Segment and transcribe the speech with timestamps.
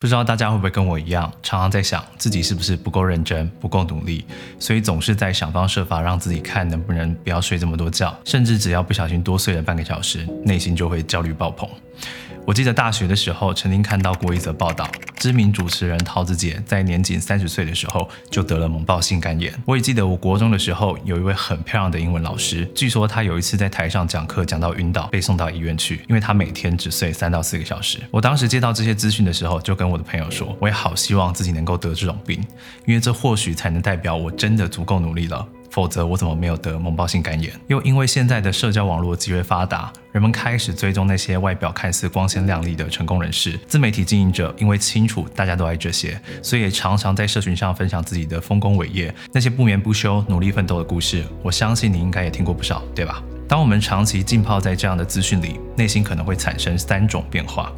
[0.00, 4.24] 不知道大家会不会跟我一样，常常在想自己是不是不够认真、不够努力，
[4.58, 11.68] 所以总是在想方设法让自己看能不能不要睡这么多觉，甚至只要不小心多睡了半个小时，内心就会焦虑爆棚。
[12.46, 19.54] 我记得大学的时候，曾经看到过一则报道，知名主持人桃子姐在年仅三十岁的时候就得了猛暴性肝炎。
[19.64, 28.00] 我也记得我国中的时候，有一位很漂亮的英文老师，据说她有一次在台上讲课讲到晕倒，被送到医院去，因为她每天只睡三到四个小时。
[28.10, 32.44] 我当时接到这些资讯的时候，就跟我的朋友说，我也好希望自己能够得这种病，
[32.84, 35.46] 因为这或许才能代表我真的足够努力了。
[35.70, 37.52] 否则我怎么没有得脓包性肝炎？
[37.68, 43.58] 又因为现在的社交网络极为发达，人们开始追踪那些外表看似光鲜亮丽的成功人士。
[43.66, 51.24] 自媒体经营者因为清楚大家都爱这些，所以也常常在社群上分享自己的丰功伟业，那些不眠不休、努力奋斗的故事。
[51.42, 53.22] 我相信你应该也听过不少，对吧？
[53.50, 57.72] 当我们长期浸泡在这样的资讯里，内心可能会产生三种变化。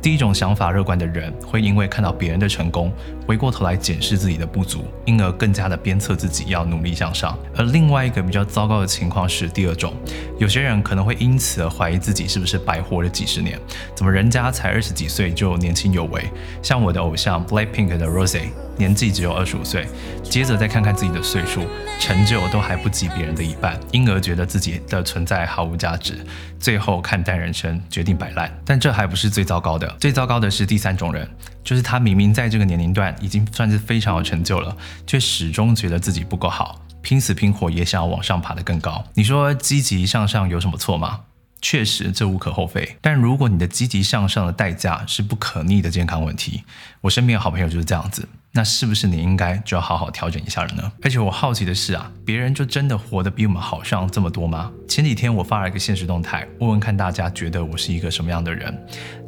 [0.00, 2.92] 第一种想法乐观的人，会因为看到别人的成功，
[3.26, 7.36] 回过头来检视自己的不足，因而更加的鞭策自己要努力向上。
[7.56, 9.92] 而另外一个比较糟糕的情况是第二种，
[10.38, 13.58] 有些人可能会因此而怀疑自己是不是白活了几十年，
[13.96, 16.22] 怎么人家才二十几岁就年轻有为？
[16.62, 18.42] 像我的偶像 Blackpink 的 Rose，
[18.76, 19.86] 年纪只有二十五岁，
[20.22, 21.66] 接着再看看自己的岁数，
[21.98, 26.24] 成就都还不及别人的一半，因而觉得自己的存在毫无价值，
[26.58, 28.50] 最后看淡人生，决定摆烂。
[28.64, 29.88] 但这还不是最糟糕的。
[30.00, 31.28] 最糟糕的是第三种人，
[31.64, 39.04] 就是他明明在这个年龄段已经算是非常有成就了，却始终觉得自己不够好，拼死拼活也想要往上爬得更高。
[39.14, 41.20] 你说积极向上有什么错吗？
[41.62, 42.96] 确实，这无可厚非。
[43.00, 46.62] 但如果你的积极向上的代价是不可逆的健康问题，
[47.00, 48.28] 我身边的好朋友就是这样子。
[48.56, 50.92] 那是不是你应该就要好好调整一下了呢？
[51.02, 54.72] 而且我好奇的是啊，别人就真的活得比我们好上这么多吗？
[54.88, 58.74] 前几天我发了一个现实动态，问问看大家觉得我是一个什么样的人。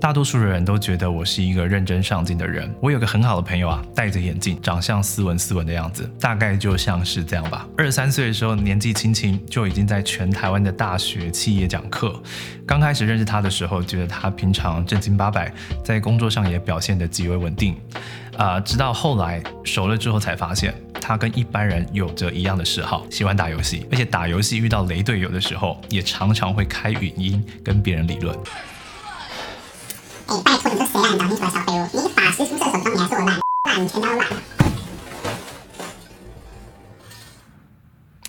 [0.00, 2.74] 大多数的人都觉得我是一个认真上进的人。
[2.80, 7.68] 我有个很好的朋友啊，戴着眼镜，长相斯文斯文的样子，大概就像是这样吧。
[7.76, 12.19] 二十三岁的时候，年纪轻轻就已经在全台湾的大学企业讲课。
[12.66, 15.53] 刚开始认识他的时候，觉得他平常正经八百，
[15.84, 17.76] 在工作上也表现得极为稳定。
[18.38, 28.38] 啊，直到后来熟了之后，才发现他跟一般人有着一样的嗜好，喜欢打游戏，而且打游戏遇到雷队友的时候，也常常会开语音跟别人理论。
[30.28, 31.09] 哎，拜托你是谁啊？
[31.10, 31.88] 你打你出来小废物！
[31.93, 34.28] 你法师出射手枪，你还说我烂，烂你全家都烂。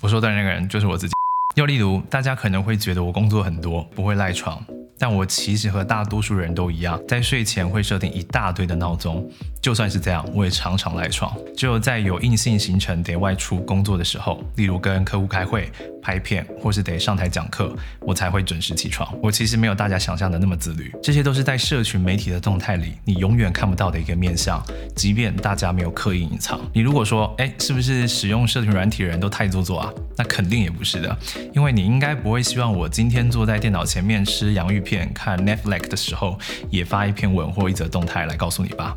[0.02, 1.14] 我说的那个人就是我自己。
[1.54, 4.60] 又例如，大家可能会觉得我工作很多，不会赖床。
[5.00, 9.26] 但我其实和大多数人都一样，在睡前会设定一大堆的闹钟。
[9.62, 11.34] 就算是这样，我也常常赖床。
[11.56, 15.70] 只有在有硬性行程得外出工作的时候，例如跟客户开会、
[16.02, 19.10] 拍片，或是得上台讲课，我才会准时起床。
[19.22, 20.90] 我其实没有大家想象的那么自律。
[21.02, 24.62] 这些都是在社群媒体的动态里，你永远看不到的一个面相。
[24.94, 29.92] 即便大家没有刻意隐藏，你如果说，哎，是不是使用社群软体的人都太做作啊？
[30.16, 31.18] 那肯定也不是的，
[31.54, 34.89] 因为你应该不会希望我今天坐在电脑前面吃洋芋片。
[34.90, 36.36] 片看 Netflix 的时候，
[36.68, 38.96] 也发一篇文或一则动态来告诉你吧。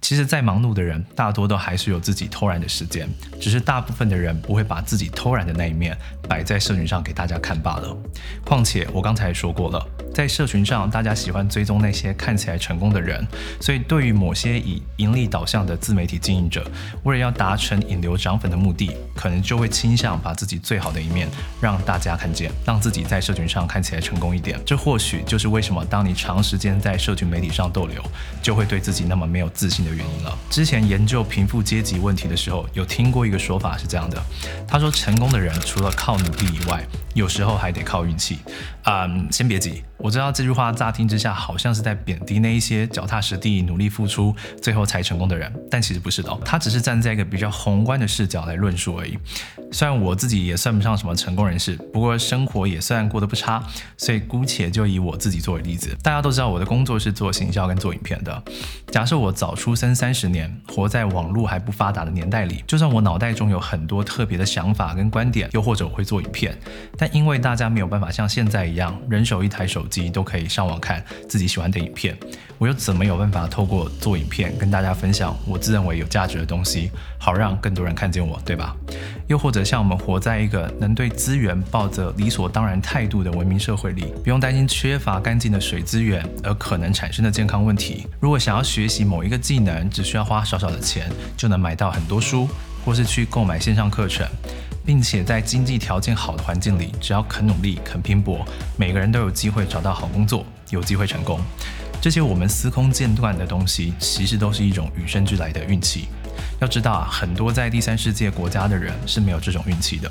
[0.00, 3.08] 其实再忙碌的人，大多都还是有自己偷懒的时间，
[3.40, 5.96] 只是大部分的人不会把自己偷懒的那一面
[6.28, 7.96] 摆在社群上给大家看罢了。
[8.44, 10.01] 况且我刚才也说过了。
[10.14, 13.26] 在社群上，大家喜欢追踪那些看起来成功的人，
[13.60, 16.64] 所以对于某些以盈利导向的自媒体经营者，
[17.02, 21.28] 为了要达成引流涨粉的目的，可能就会倾向把自己最好的一面
[21.60, 24.60] 让大家看见，让自己在社群上看起来成功一点。
[24.66, 28.02] 这或许就是为什么当你长时间在社群媒体上逗留，
[28.42, 30.38] 就会对自己那么没有自信的原因了。
[30.50, 34.22] 之前研究贫富阶级问题的时候，有听过一个说法是这样的：
[34.68, 36.84] 他说，成功的人除了靠努力以外，
[37.14, 38.38] 有时候还得靠运气。
[38.84, 39.82] 嗯，先别急。
[39.96, 46.36] 我知道这句话乍听之下好像是在贬低那一些脚踏实地、努力付出、最后才成功的人，但其实不是的。
[46.44, 49.16] 他只是站在一个比较宏观的视角来论述而已。
[49.70, 53.62] 虽然我自己也算不上什么成功人士，不过生活也算过得不差，
[53.96, 55.96] 所以姑且就以我自己作为例子。
[56.02, 58.42] 大家都知道我的工作是做行销跟做影片的。
[58.88, 66.58] 假设我早出生三十年，活在网络还不发达的年代里，就算我脑袋中有很多特别的想法跟观点，又或者我会做影片，
[67.02, 70.08] 但因为大家没有办法像现在一样人手一台手机。
[70.12, 72.16] 都可以上网看自己喜欢的影片，
[72.58, 78.76] 我又怎么有办法透过做影片跟大家分享我自认为有价值的东西，好让更多人看见我，对吧？
[79.26, 88.06] 又或者像我们活在一个能对资源抱着理所当然态度的文明社会里，不用担心缺乏干净的水资源而可能产生的健康问题。
[88.20, 92.46] 如果想要学习某一个技能，只需要花少少的钱就能买到很多书，
[92.84, 94.26] 或是去购买线上课程。
[94.84, 98.46] 并且在经济条件好的环境里，只要肯努力、肯拼搏，
[98.76, 101.40] 每个人都有机会找到好工作，有机会成功。
[102.00, 106.08] 这些我们司空见惯的东西，其实都是一种与生俱来的运气。
[106.60, 110.10] 要知道啊，很多在第三世界国家的人是没有这种运气的。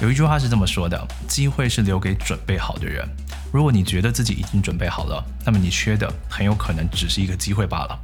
[0.00, 3.04] 有一句话是这么说的：机会是留给准备好的人。
[3.50, 7.98] 如果你觉得自己已经准备好了，那么你缺的很有可能只是一个机会罢了。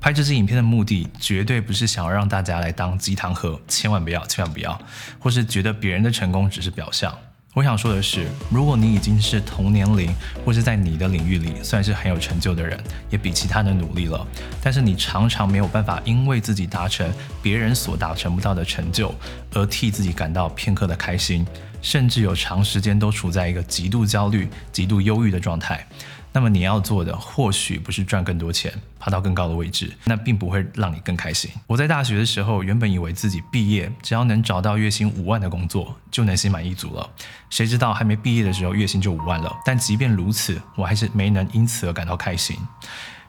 [0.00, 4.80] 拍这支影片的目的绝对不是想要让大家来当鸡汤喝，千万不要，千万不要，
[5.18, 7.12] 或是觉得别人的成功只是表象。
[7.54, 10.14] 我想说的是，如果你已经是同年龄
[10.44, 12.78] 或是在你的领域里算是很有成就的人，
[13.10, 14.24] 也比其他人努力了，
[14.62, 17.10] 但是你常常没有办法因为自己达成
[17.42, 19.12] 别人所达成不到的成就，
[19.52, 21.44] 而替自己感到片刻的开心，
[21.82, 25.84] 甚至有长时间都处在一个极度焦虑、极度忧郁的状态。
[26.32, 31.50] 那么你要做的或许不是赚更多钱，爬到更高的位置，那并不会让你更开心。
[31.66, 37.08] 我在大学的时候，原本以为自己毕业只要能找到月薪五万的工作，就能心满意足了。
[37.50, 39.50] 谁知道还没毕业的时候，月薪就五万了。
[39.64, 42.56] 但即便如此，我还是没能因此而感到开心。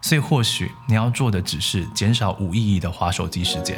[0.02, 3.78] 所以，或许你要做的只是减少无意义的划手机时间。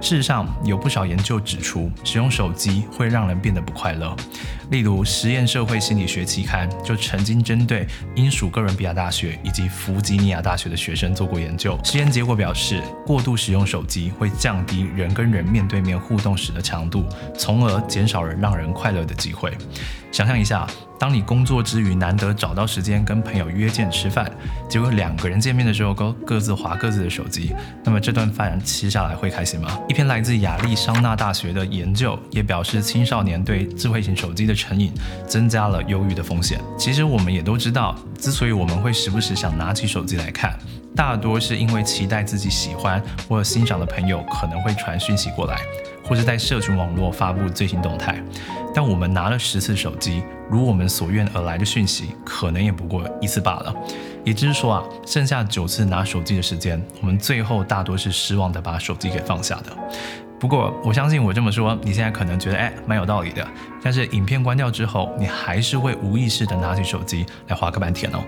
[0.00, 4.14] 事实上，有不少研究指出，使用手机会让人变得不快乐。
[4.70, 11.78] 例如，《实验社会心理学》期刊就曾经针对英属哥伦比亚大学以及弗吉尼亚大学的学生做过研究。
[11.82, 17.04] 实验结果表示，过度使用手机会降低人跟人面对面互动时的强度，
[17.36, 19.56] 从而减少人让人快乐的机会。
[20.12, 20.66] 想象一下。
[20.98, 24.30] 当你工作之余难得找到时间跟朋友约见吃饭，
[24.68, 27.54] 结果两个人见面的时候都各自划各自的手机，
[27.84, 29.78] 那么这顿饭吃下来会开心吗？
[29.88, 34.92] 一篇来自亚利桑那大学的研究也表示，青少年对智慧型手机的成瘾
[35.26, 36.60] 增加了忧郁的风险。
[36.78, 40.58] 其实我们也都知道，之所以我们会时不时想拿起手机来看，
[40.94, 45.56] 大多是因为期待自己喜欢或欣赏的朋友可能会传讯息过来。
[46.08, 48.22] 或是在社群网络发布最新动态，
[48.76, 53.74] 但我们拿了十次手机，如我们所愿而来的讯息，可能也不过一次罢了。
[54.22, 59.74] 也就是说啊，剩下九次拿手机的时间，我们最后大多是失望的把手机给放下的。
[60.38, 63.46] 不过，我相信我这么说，你现在可能觉得哎，蛮有道理的。
[63.82, 68.18] 但是影片关掉之后，你还是会无意识的拿起手机来划个半天哦。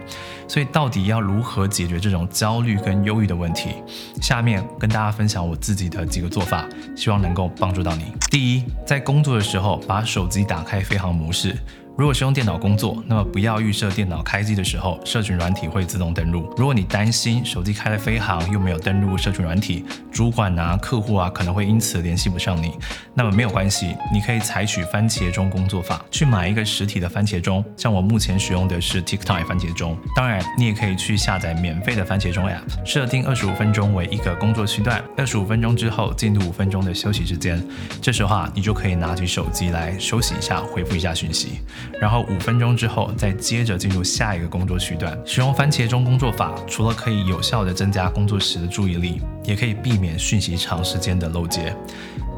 [0.49, 3.75] 所以，到底要如何解决这种焦虑跟忧郁的问题？
[4.23, 6.65] 下面跟大家分享我自己的几个做法，
[6.97, 8.13] 希望能够帮助到你。
[8.31, 11.55] 第一，在工作的时候，把手机打开飞行模式。
[11.99, 16.49] 如果是用电脑工作，那么不要预设电脑开机的时候，社群软体会自动登录。
[16.57, 22.71] 如果你担心手机开了飞行又没有登录社群软体，主管啊、客户啊可能会因此联系不上你，
[23.15, 27.65] 那么没有关系，你可以采取番茄钟工作法，去买一个实体的番茄钟。
[27.77, 37.61] 像我目前使用的是 TikTok 番茄钟，当然你也可以去下载免费的番茄钟 App，设定二十五分钟为一个工作区段，二十五分钟之后进入五分钟的休息时间，
[38.01, 41.59] 这时候啊，你就可以拿起手机来休息一下，回复一下讯息。
[42.01, 45.19] 然后五分钟之后，再接着进入下一个工作区段。
[45.25, 51.75] 使用番茄钟工作法，除了可以有效的增加工作时的注意力，也可以避免讯息长时间的漏接。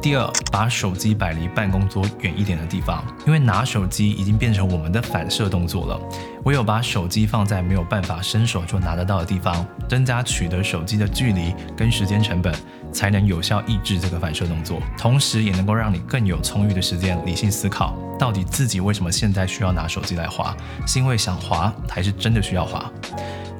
[0.01, 5.99] 第二，把手机摆离办公桌远一点的地方，因为拿手机已经变成我们的反射动作了。
[6.43, 12.51] 唯有把手机放在没有办法伸手就拿得到的地方，增加取得手机的距离跟时间成本，
[12.91, 20.57] 才能有效抑制这个反射动作，同时也能够让你更有充裕的时间理性思考，到底自己为什么现在需要拿手机来滑，
[20.87, 22.91] 是因为想滑，还是真的需要滑？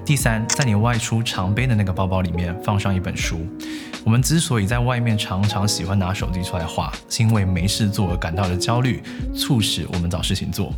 [0.03, 3.45] 第三，在你外出常背的那个包包里面放上一本书。
[4.03, 9.01] 我们之所以在外面常常喜欢拿手机出来画，是因为没事做而感到的焦虑，
[9.33, 10.73] 促使我们找事情做，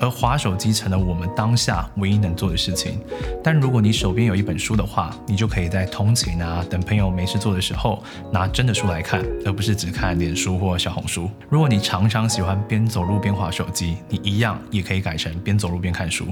[0.00, 3.00] 而划手机成了我们当下唯一能做的事情。
[3.42, 11.28] 但如果你手边有一本书的话，你就可以在通勤啊、等朋友没事做的时候，拿真的书来看，而不是只看脸书或小红书。
[11.50, 16.26] 如果你常常喜欢边走路边划手机，你一样也可以改成边走路边看书。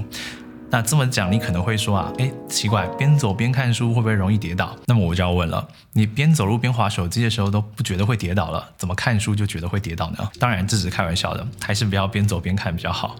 [0.69, 4.75] 那这么讲，你可能会说啊，哎，奇怪，边走边看书会不会容易跌倒？
[4.85, 10.29] 那么我就要问了，你边走路边划手机的时候都不觉得会跌倒了，怎么看书就觉得会跌倒呢？
[10.39, 13.15] 当然这只是开玩笑的，还是不要边走边看比较好。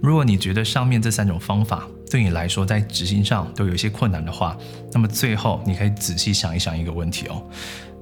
[0.00, 4.56] 如果你觉得上面这三种方法对你来说在执行上都有一些困难的话，
[4.92, 7.42] 那么最后你可以仔细想一想一个问题哦。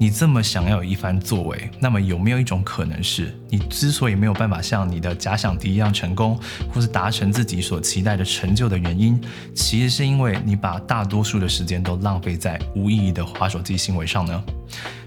[0.03, 6.37] 你这么想要有一番作为，那么有没有一种可能是，你之所以没有办法像你的假想敌一样成功，
[6.75, 9.21] 或是达成自己所期待的成就的原因，
[9.55, 14.43] 其实是因为你把大多数的时间都浪费在无意义的划手机行为上呢？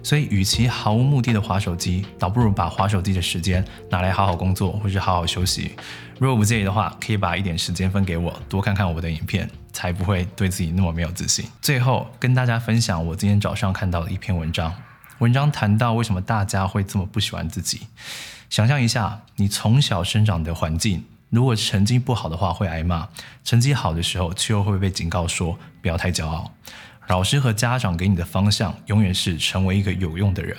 [0.03, 5.71] 所以，与其毫无目的的划手机，倒不如把划手机的时间拿来好好工作，或是好好休息。
[6.19, 9.49] 如果不介意的话，可以把一点时间分给我，多看看我的影片。
[9.75, 11.45] 才不会对自己那么没有自信。
[11.61, 14.73] 最后跟大家分享我今天早上看到的一篇文章，
[15.17, 17.81] 文章谈到为什么大家会这么不喜欢自己。
[18.49, 23.09] 想象一下，你从小生长的环境，如果成绩不好的话会挨骂，
[23.43, 26.49] 成绩好的时候却又会被警告说不要太骄傲。
[27.07, 30.57] 老师和家长给你的方向永远是成为一个有用的人，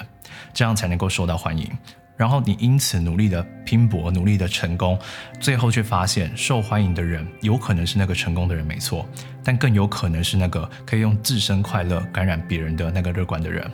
[0.53, 1.71] 这样才能够受到欢迎。
[2.17, 4.99] 然后你因此努力的拼搏，努力的成功，
[5.39, 9.07] 最后却发现受欢迎的人有可能是那个成功的人，没错，
[9.45, 13.71] 但更有可能是那个可以用自身快乐感染别人的那个乐观的人。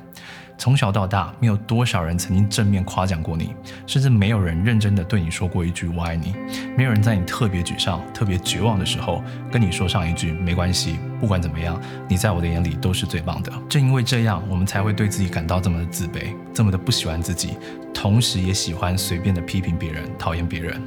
[0.62, 3.52] 从小到大，没有多少人曾经正面夸奖过你，
[3.85, 6.37] 甚至没有人认真的对你说过一句“我爱你”。
[6.78, 11.76] 没有人在你特别沮丧、特别绝望的时候，跟你说上一句“没关系，不管怎么样，
[12.07, 13.52] 你在我的眼里都是最棒的”。
[13.69, 17.57] 正因为这样，我们才会对自己感到这么的自卑，这么的不喜欢自己，
[17.92, 20.81] 同时也喜欢随便的批评别人、讨厌别人。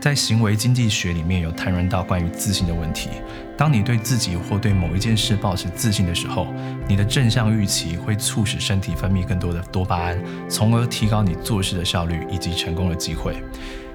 [0.00, 3.10] 在行为经济学里面有谈论到关于自信的问题。
[3.56, 6.46] 当你对自己或对某一件事保持自信的时候，
[6.86, 13.42] 你的正向预期会促使身体分泌更多的多巴胺，从而提高你做事的效率以及成功的机会。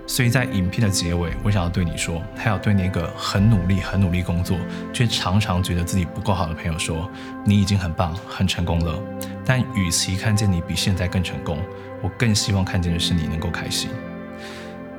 [0.06, 4.58] 所以在影片的结尾，我想要对你说，还要对那个很努力、很努力工作，
[4.92, 7.10] 却常常觉得自己不够好的朋友说：
[7.46, 9.00] 你已经很棒、很成功了。
[9.46, 11.58] 但与其看见你比现在更成功，
[12.02, 13.90] 我更希望看见的是你能够开心。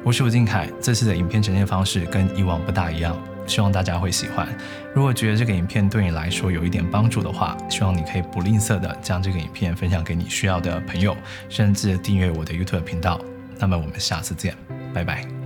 [0.04, 4.46] 我是吴敬凯，这次的影片呈现方式跟以往不大一样，希望大家会喜欢。
[4.94, 11.16] 如果觉得这个影片对你来说有一点帮助的话，希望你可以不吝啬的将这个影片分享给你需要的朋友，
[11.48, 13.18] 甚至订阅我的 YouTube 频道。
[13.58, 14.54] 那么我们下次见，
[14.92, 15.43] 拜拜。